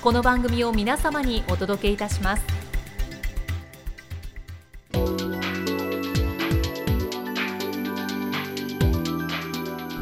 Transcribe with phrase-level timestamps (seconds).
[0.00, 2.44] この番組を皆様にお届けいたします。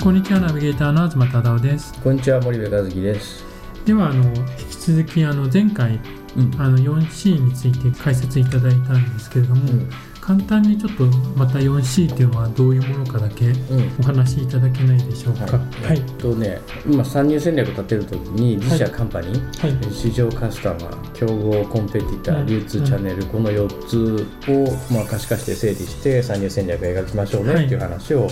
[0.02, 1.98] こんにちはナビゲーターの東忠夫です。
[2.02, 3.42] こんにちは森部和樹です。
[3.86, 4.34] ではあの引
[4.68, 5.98] き続きあの前回
[6.36, 6.60] うん。
[6.60, 9.62] あの 4C について解説いただいたんですけれども、
[10.26, 13.96] 簡単にちょっとまた 4C っていうのはどういうものかだけうん。
[14.00, 15.56] お話しいただけないでしょうか。
[15.56, 15.98] はい。
[15.98, 19.94] えっとね、今参入戦略立てるときに自社はいカンパニー、はい。
[19.94, 27.66] 市場カスタマー、競合コンペティター、うん流通チャンネル、この4つをまあ可視化して整理して参入戦略を描きましょうねはい。
[27.66, 28.26] っていう話を、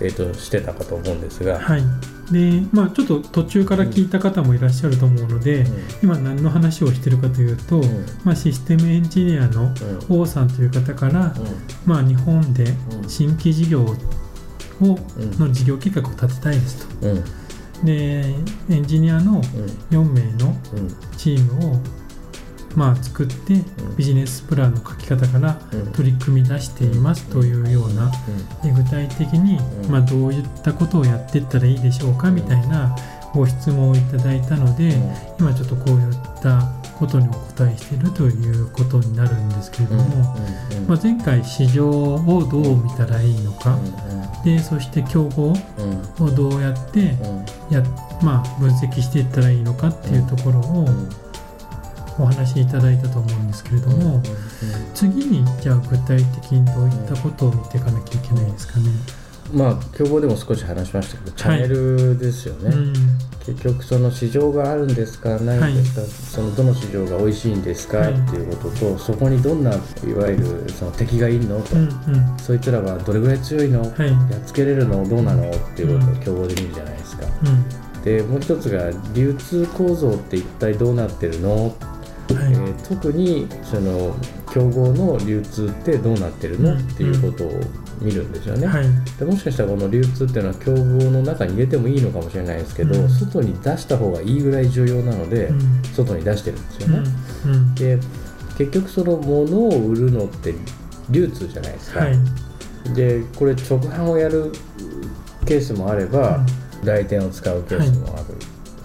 [0.00, 1.82] えっとしてたかと思うんですが、はい
[2.30, 5.64] でまあちょっと途中から聞いた方もいらっしゃると思うので、
[6.02, 7.82] 今何の話をしてるかというと、ん。
[8.24, 9.74] まあ、システムエンジニアの
[10.08, 11.34] 王さんという方から、
[11.84, 12.64] まあ、日本で
[13.02, 13.08] うん。
[13.08, 13.96] 新規事業を
[14.80, 15.38] うん。
[15.38, 17.08] の事業計画を立てたいですと。
[17.08, 17.16] うん。
[17.16, 17.24] うん
[17.80, 18.34] で
[18.68, 19.42] エンジニアの
[19.90, 20.88] 4名のうん。
[21.16, 21.80] チームを、
[22.76, 23.96] まあ、作ってうん。
[23.96, 25.92] ビジネスプランの書き方からうん。
[25.92, 28.10] 取り組み出していますというような
[28.62, 29.90] で具体的に、うん。
[29.90, 32.94] まあ、どういったことをやっていったらいいでしょうかみたいな
[33.32, 34.94] ご質問をいただいたので、
[35.38, 36.62] 今ちょっとこういった
[36.98, 40.36] ことにお答えしているということになるんですけれども、
[40.88, 43.78] まあ、前回市場をどう見たらいいのか、
[44.44, 45.54] でそして競合
[46.18, 47.14] をどうやって
[47.70, 47.82] や、
[48.20, 50.88] まあ、分析していったらいいのかっていうところを
[52.22, 54.22] お話しいただいたと思うんですけれども、
[54.94, 58.90] 次にじゃあ具体的にどういったことを見ていかなきゃいけないですかね。
[59.52, 62.92] まあ競合でも少し話しましたけどチャンネルですよね、うん。
[63.44, 68.12] 結局その市場があるんですかないんですか、そのどの市場が美味しいんですか、はい。
[68.12, 69.74] っていうこととそこにどんない
[70.14, 71.90] わゆるその敵がいるのと、うんうん。
[72.38, 74.08] そいつらはどれぐらい強いの、はい。
[74.08, 78.02] やっつけれるのどうなのっていうことを競合で見るじゃないですか、うん。
[78.04, 81.74] でもう一つが流通構造って一体どうなってるの、
[82.90, 84.16] 特にその
[84.52, 87.60] 競合の流通ってどうなってるの、うんっていうことを
[88.00, 88.86] 見るんですよね、はい。
[89.16, 93.08] でもしかしたらこの流通っていうのは競合の中に入れてもいいのかもしれないですけど、うん。
[93.08, 95.82] 外に出した方がいいぐらい重要なので、うん。
[95.94, 97.04] 外に出してるんですようん。
[97.04, 97.10] ね、
[97.46, 97.74] うん。
[97.76, 97.98] で
[98.58, 100.54] 結局その物を売るのって
[101.10, 102.94] 流通じゃないですか、はい。
[102.94, 104.50] でこれ直販をやる
[105.46, 106.44] ケースもあれば、
[106.84, 108.20] 代理店を使うケースもあ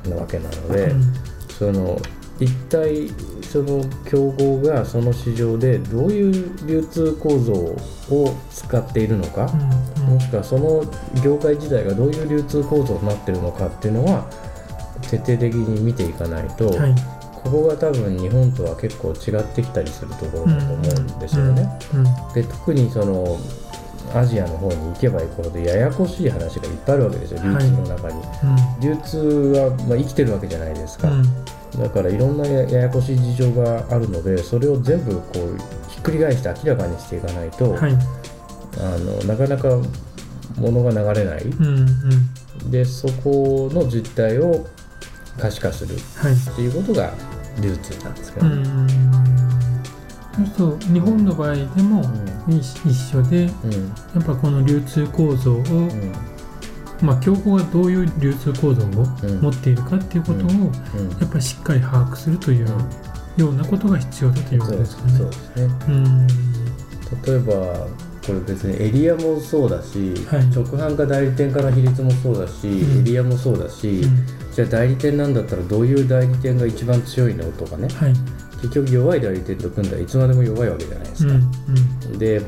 [0.06, 1.04] る、なわけなので、うん。
[1.50, 2.00] その
[2.40, 3.10] 一体
[3.42, 10.84] その競合がその市場でどういう流通構造を使っているのか、うんもしくはその
[11.24, 14.30] 業界自体がどういう流通構造になってるのかっていうのは
[15.02, 16.96] 徹底的に見ていかないと、はい。
[17.34, 21.80] ここが多分日本とは結構違ってきたりするところだと思うんですよね。
[21.94, 23.40] うんうんで特にその
[24.14, 28.22] アジアの方に行けば行くほどややこしい話がいっぱいあるわけですよ流通の中に。
[28.80, 31.26] 流通は、まあ、生きてるわけじゃないですか、うん
[31.80, 35.58] だからいろんなやややこしい事情があるのでそれを全部こう
[35.90, 37.98] ひっくり返して明らかにしていかないと、はい。
[38.78, 39.70] あのなかなか
[40.58, 42.72] 物が流れない、うんうん。
[42.72, 44.66] でそこの実態を
[45.38, 46.56] 可視化するっはい。
[46.56, 47.14] ていうことが
[47.62, 48.88] 流通なんですけどね、うん。
[50.56, 52.04] そうすると日本の場合でも
[52.48, 53.72] 一一緒でうん。
[54.16, 56.14] やっぱこの流通構造を、うん
[57.02, 59.42] まあ、競合がどういう流通構造をうん。
[59.42, 60.66] 持っているかっていうことを、うん。
[61.20, 62.68] やっぱりしっかり把握するという
[63.38, 65.18] ようなことが必要だということですかね。
[65.18, 65.76] そうですね。
[65.88, 66.28] うん。
[66.28, 66.34] 例
[67.34, 67.88] えば
[68.26, 70.46] これ別にエリアもそうだし、はい。
[70.48, 73.00] 直販か代理店かの比率もそうだし、うん。
[73.02, 74.26] エリアもそうだし、うん。
[74.54, 77.88] じゃあ代理店なんだったらどういう代理店が一番強いのとかね。
[77.90, 78.14] はい。
[78.62, 81.42] 結局弱い代理店と組んだらいつまでも弱いわけじゃないですうん。
[81.42, 81.48] か、
[82.08, 82.18] うん。
[82.20, 82.42] で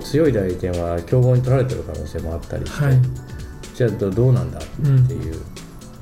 [0.00, 2.98] 強い代理店は競合に取られてる可能性もあったりして、はい
[3.78, 4.58] じゃあどどうなんだ？
[4.58, 4.62] っ
[5.06, 5.40] ていう、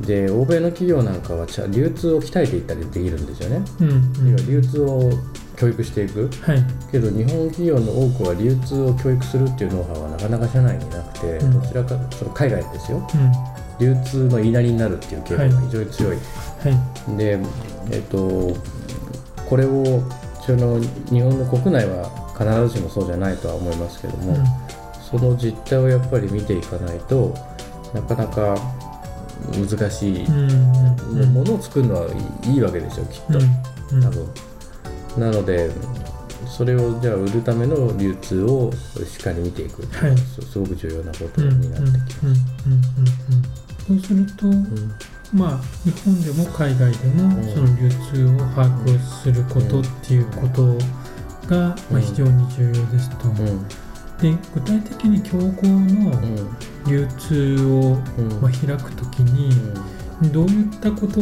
[0.01, 4.31] で欧米の企業なんかは流通を鍛えていったりできるんですよね、うんうん。
[4.31, 5.11] 要は流通を
[5.59, 6.31] 教育していく。
[6.41, 6.65] はい。
[6.91, 11.61] けど日本企業の多くは流通を教育するっていうノウハウはなかなか社内になくて、うん。
[11.61, 13.07] どちらかその海外ですよ。
[13.15, 13.33] うん。
[13.79, 16.23] 流通の言いなりになるっていう傾向が非常に強い、は
[17.13, 17.39] いで
[17.91, 18.57] えっと
[19.47, 20.03] これを
[20.47, 24.35] その日本の国内は必ずしもそうじゃないとは思いますけども、
[25.11, 27.35] その実態をやっぱり見ていかないと
[27.97, 28.57] なかなか
[29.53, 31.35] 難しい、うんうんうん。
[31.35, 32.09] ものを作るのは
[32.45, 34.29] いいわけですよきっと、うん多分。
[35.19, 35.71] なので
[36.47, 38.71] それをじゃあ売るための流通を
[39.05, 39.83] しっかり見ていく。
[39.83, 42.41] っていうすすごく重要なことうんうんうんになってきます。
[42.67, 44.93] うんうんうんそうすると、うん。
[45.33, 47.55] まあ日本でも海外でも、うん。
[47.55, 50.77] その流通を把握することっていうこと
[51.49, 53.67] が、まあ、非常に重要ですと、うん
[54.21, 56.13] で具体的に競合の
[56.87, 58.41] 流通を、うん。
[58.41, 59.51] まあ、開くときに、
[60.33, 61.21] どういったこと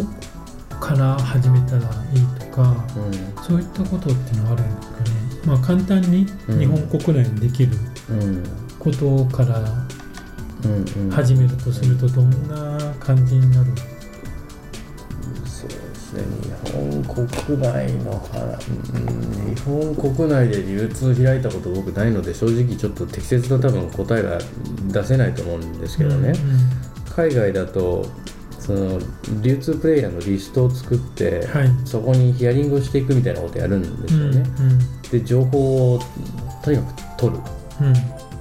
[0.78, 1.80] から始めたら
[2.12, 3.42] いいとか、うん。
[3.42, 5.10] そういったことっていうのはあるんですかね、
[5.46, 6.58] まあ、簡単にうん。
[6.58, 7.76] 日本国内にできる
[8.10, 8.42] うん。
[8.78, 9.64] ことから
[11.10, 13.93] 始めるとするとどんな感じになる、そうですね日
[16.74, 24.38] 本国内の話、うん、日本国内で流通開いたこと僕ないので正直ちょっと適切な多分答えが
[24.92, 26.34] 出せないと思うんですけどね、
[27.14, 28.06] 海外だと
[28.58, 28.98] その
[29.42, 31.68] 流通プレイヤーのリストを作って、うんはい。
[31.84, 34.44] そこにヒアリングをしていくみたいなことやるんですよね、
[35.10, 36.00] で情報を
[36.64, 37.42] とにかく取る。
[37.80, 37.94] うんうん。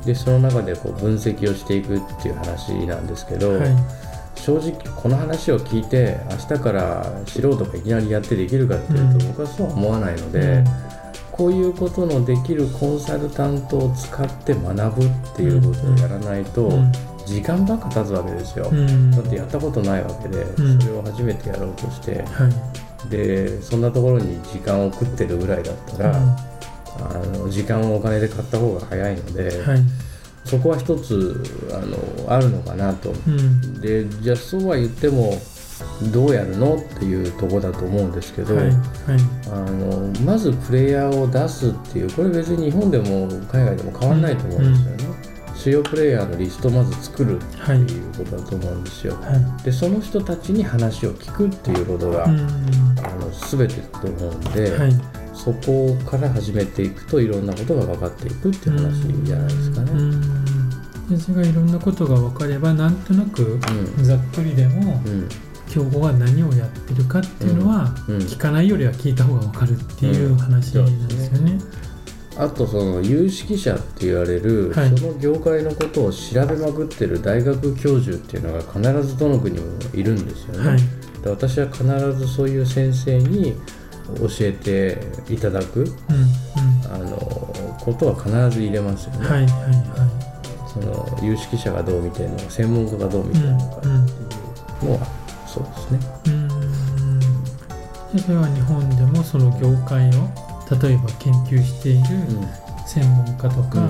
[0.05, 4.02] でその中でこう分析をしていくっていう話なんですけど、はい
[4.43, 9.27] 正直この話を聞いて明日から素人がいきなりやってできるかっていうと、うん。
[9.29, 10.65] 僕はそうは思わないので、
[11.31, 16.91] こういうことのできるコンサルタントを使って学ぶっていうことをやらないと、うん。
[17.25, 19.11] 時間ばっか経つわけですよ、うん。
[19.11, 20.81] だってやったことないわけで、うん。
[20.81, 22.23] それを初めてやろうとして。
[22.23, 23.09] はい。
[23.09, 29.79] でそんなところに時間を食ってるぐらいだったら、あの時間をお金で買った方が早いので、はい
[30.45, 31.41] そこは一つ
[31.71, 33.11] あのあるのかなと。
[33.11, 33.81] うん。
[33.81, 35.39] でじゃあそうは言っても
[36.11, 38.75] どうやるのっていうとこだと思うんですけど、はいはい。
[39.51, 45.15] あのまずプレイヤーを出すっていうこれ別に日本でも海外でも変わらないと思うんですよね、
[45.55, 47.77] 主要プレイヤーのリストをまず作るってはい。
[47.79, 52.39] いうことだと思うんですよ、はでその人たちに話を聞くっていうことが、いうん。
[52.99, 59.91] あの全てだと思うんで、はいそこから始めていくといろんなことが分かっていくっていう話じゃないですかね。
[59.91, 61.09] うん。
[61.09, 63.59] でそれがいろんなことが分かればなんとなく
[63.97, 64.03] うん。
[64.03, 65.29] ざっくりでもうん。
[65.69, 68.17] 競合が何をやってるかっていうのはうん。
[68.19, 71.59] 聞かないよりは聞いた方が分かるっていう話なんですよね。
[72.35, 74.97] あとその有識者って言われる、はい。
[74.97, 80.69] その業界のことを調べまくってる大学教授っていうのが必ずどの国もいるんですよね。
[80.69, 80.79] はい。
[81.23, 81.83] で私は必
[82.13, 83.55] ずそういう先生に
[84.17, 85.93] 教えていただくうんうん。
[86.93, 87.17] あの
[87.79, 89.27] ことは必ず入れますよね。
[89.27, 90.23] はいはいは
[90.73, 94.23] その有識者がどう見てるのか専門家がどう見てるのかっていう。
[94.83, 95.07] のは、
[95.47, 95.99] そうですね。
[96.25, 96.29] い。
[96.29, 96.49] うん。
[98.13, 100.11] でそれは日本でもその業界を
[100.81, 102.03] 例えば研究している
[102.85, 103.87] 専門家とか、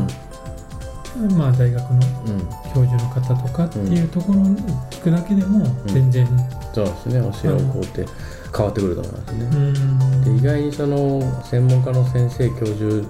[1.37, 4.57] まあ大学のうん、うん、教授の方とかっていうところに
[4.89, 6.27] 聞くだけでも全然、
[6.73, 7.31] そうですね。
[7.41, 8.05] 教える方って
[8.55, 9.43] 変わってくると思いますね。
[9.43, 10.23] うん。
[10.23, 13.05] で意外にその専門家の先生教授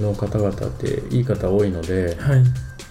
[0.00, 2.42] の方々っていい方多いのではい、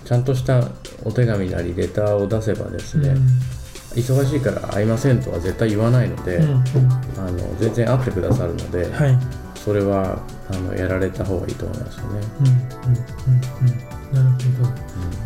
[0.05, 0.69] ちゃんとした
[1.03, 3.17] お手紙なりレターを出せばですね、うん。
[3.95, 6.63] 忙しいから会いませんとは絶対言わないので、うんうん。
[7.17, 9.19] あの全然会ってくださるので、はい、うん
[9.55, 10.17] それは
[10.49, 12.21] あのやられた方がいいと思いますよね。
[12.39, 14.69] うんうんうんなるほど。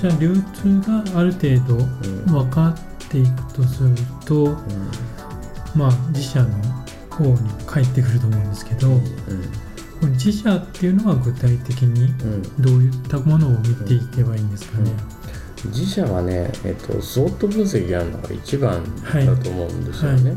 [0.01, 2.25] じゃあ流通がある程度うん。
[2.25, 3.89] 分かっていくとする
[4.25, 5.12] と、うん
[5.75, 6.49] まあ自社の
[7.09, 9.01] 方に返ってくると思うんですけど、うん
[10.01, 14.91] この自社っていうのは具体的にうんどういったものを見ていけばいいんですかね？
[15.65, 20.35] 自社はね、えっと、スウォット分析やるのが一番はいだと思うんですよね。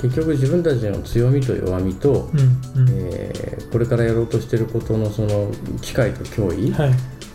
[0.00, 5.48] 結局自分たちの強みと弱みと、うんうんえーこれからやろうとしてることのその
[5.80, 6.90] 機会と脅威、はい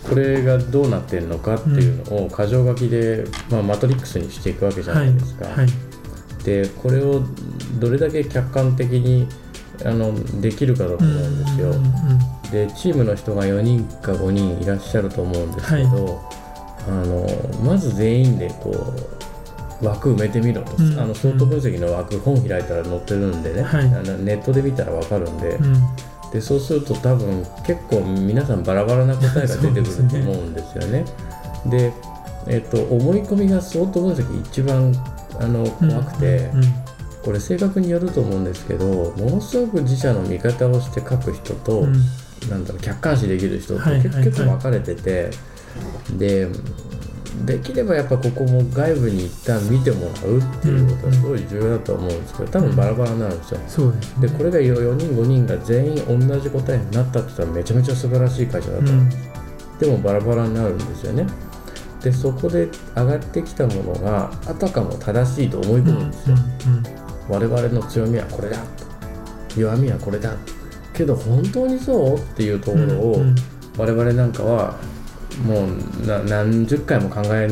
[0.07, 5.45] これがどうなってるのかっていうのを箇条書きで、まあ、マトリックスにしていくわけじゃはいないですか。
[5.47, 5.67] はい
[6.45, 7.23] でこれを
[7.79, 9.27] どれだけ客観的に
[9.83, 11.73] あのできるかだと思うんですよ。
[12.51, 16.21] でチームの人が4人か5人いらっしゃると思うんですけど、
[16.87, 17.27] あの
[17.63, 18.71] まず全員でこ
[19.81, 20.99] う枠埋めてみろと、うん。
[20.99, 23.85] あのソフト分析の枠本開いたら載ってるんでね、はい。
[23.85, 25.73] あのネットで見たら分かるんで,、うん。
[26.31, 31.05] でそうすると多分結構皆さんバラバラな答えが出てくると思うんですよね。
[31.65, 31.91] で
[32.47, 34.93] えっと思い込みがソフト分析一番
[35.39, 36.51] あの怖くて、
[37.23, 38.85] これ正確によると思うんですけど
[39.17, 41.93] ものすごく自社の味方をして書く人と、うん。
[42.49, 45.29] なんだろう客観視できる人って結,、構分かれてて
[46.17, 46.47] で
[47.45, 53.59] できればやっぱここも外部に一旦見てもらうっていうことはすごい重要だと思うんですけど多分バラバラになるんですよ。
[53.67, 54.27] そうですね。
[54.27, 58.89] でこれが4人5人が全員同じ答えになったって言ったらめちゃめちゃ素晴らしい会社だと。
[58.89, 59.09] 思う、うん。
[59.79, 61.27] でもバラバラになるんですよね
[62.05, 66.35] でそこで上がってきたものがあたかも正しいと思い込むんですよ、
[67.27, 68.59] 我々の強みはこれだ
[69.57, 70.35] 弱みはこれだ
[70.93, 73.23] けど本当にそうっていうところを
[73.75, 74.75] 我々なんかは
[75.47, 77.49] もうな何十回も考え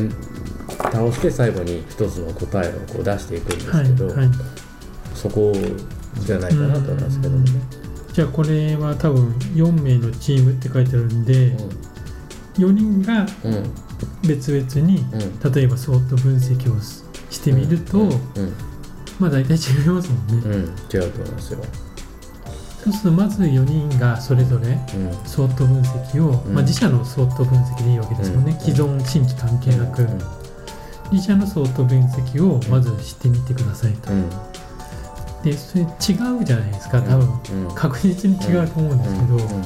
[0.68, 4.28] 倒して最後に一つの答えをこう出していくんですはいけど、はい
[5.16, 5.52] そこ
[6.18, 7.52] じゃないかなと思いますけどもね。
[8.12, 11.56] じゃあこれは多分4名のチームって書いてあるんで
[12.58, 13.74] 4人がうんうん
[14.22, 15.52] 別々にうん。
[15.52, 18.10] 例えばソート分析をししてみると、うん。
[19.18, 20.60] まあ大体違いますもんね、うん、うん、
[20.92, 21.60] 違うと思いますよ。
[22.84, 25.26] そうするとまず4人がそれぞれうん。
[25.26, 26.54] ソート分析を、うん。
[26.54, 28.60] まあ、自社のソート分析でいいわけですもんね、うん。
[28.60, 30.18] 既存新規関係なく、うん。
[31.12, 34.30] 自社のソート分析をまず知ってみてくださいと、うん。
[35.42, 35.86] でそれ違
[36.40, 37.74] うじゃないですか多分、うん。
[37.74, 39.64] 確実に違うと思うんですけど、うん。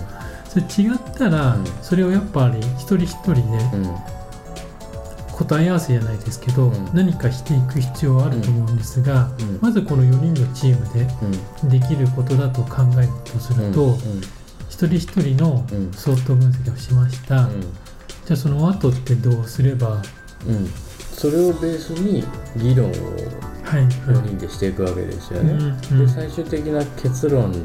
[0.48, 1.64] それ違ったら、うん。
[1.82, 4.17] それをやっぱり一人一人でうん
[5.38, 6.90] 答え合わせじゃないですけど、うん。
[6.92, 9.58] 何かしていく必要はあると思うんですが、うん。
[9.60, 13.96] まずこの4人のチームでできることだと考えるとすると、うん。
[14.68, 15.92] 一人一人のうん。
[15.92, 17.48] ソート分析をしました、
[18.26, 20.02] じゃあその後ってどうすれば？
[21.12, 22.24] それをベースに
[22.56, 22.94] 議論をい。
[22.96, 25.54] 4は人でしていくわけですよい、ね。
[25.98, 27.58] で最終的な結論に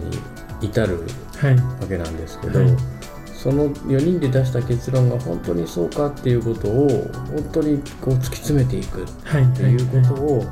[0.61, 1.03] 至る
[1.37, 1.55] はい。
[1.55, 2.92] わけなんですけど、はい
[3.43, 10.45] その4人で出した結論が本当にそうかっていうことを本当にこう突き詰めていくっはいていうことを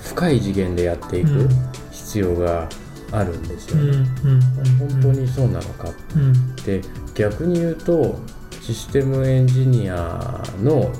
[0.00, 1.48] 深い次元でやっていくうん。
[1.90, 2.66] 必要が
[3.12, 3.98] あるんですよね。
[4.24, 4.40] うん
[4.78, 6.56] 本当にそうなのかうん。
[6.56, 6.80] で
[7.14, 8.18] 逆に言うと
[8.62, 10.90] システムエンジニアのはい。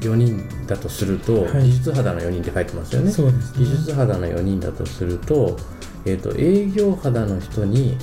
[0.00, 1.62] 4人だとすると、はい。
[1.62, 3.10] 技術肌の4人って書いてますよね。
[3.10, 5.56] 技術肌の4人だとすると,、
[6.04, 7.96] えー、と営業肌の人に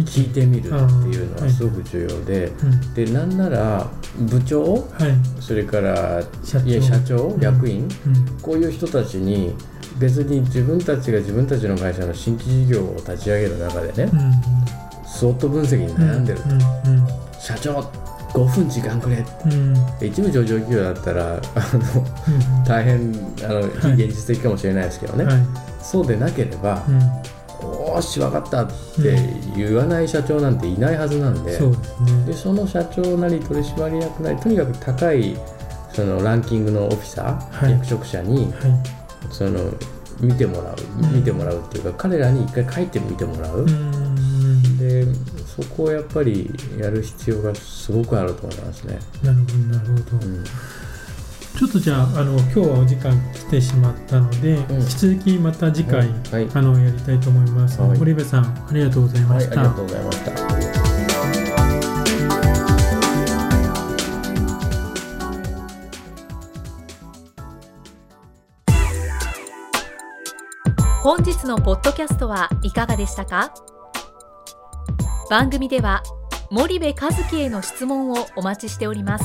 [0.00, 2.94] 聞いてみるっていうのはすごく重要で、うん。
[2.94, 5.42] でなんなら部長はい。
[5.42, 6.66] それから社長。
[6.66, 7.40] いや社長、うん。
[7.40, 8.40] 役員うん。
[8.40, 9.54] こういう人たちに
[9.98, 15.06] 別に自分たちが自分たちの会社の新規事業を立ち上げる中でね、うん。
[15.06, 16.52] スウォット分析に悩んでる、うん。
[16.52, 16.56] う
[17.02, 17.06] ん。
[17.38, 17.80] 社長
[18.32, 19.24] 5分時間くれ。
[19.44, 19.52] うん。
[19.52, 21.40] うん一部上場企業だったらあ
[21.74, 23.12] の大変
[23.44, 25.36] あの非現実的かもしれないですけどね、はい。
[25.82, 26.84] そうでなければ
[27.62, 28.72] うん「おーし分かった」って
[29.56, 32.24] 言わない社長なんていないはずなんで,、そうですね。
[32.26, 35.36] でその社長なり取締役なりとにかく高い
[35.92, 37.72] そのランキングのオフィサー、はい。
[37.72, 38.82] 役職者にはい。
[39.30, 39.60] その
[40.20, 41.14] 見てもらう、うん。
[41.16, 44.78] 見てもらうっていうか彼らに一回書いてみてもらう、うん。
[44.78, 45.06] で
[45.46, 48.98] そこをやっぱりやる必要がすごくあると思いますね。
[49.22, 50.44] なるほどなるほど、うん
[51.62, 54.80] ちょっとじゃああの今日はお時間来てしまったので、ん。
[54.80, 57.98] 引き続きまた次回、はい、あのやりたいと思います、はい。
[57.98, 60.32] 堀部さんありがとうございまはい、ありした、がとうございました。
[71.04, 73.54] 本日のポッドキャストはいかがでしたか？
[75.30, 76.02] 番組では
[76.50, 79.24] 森部和樹への質問をお待ちしております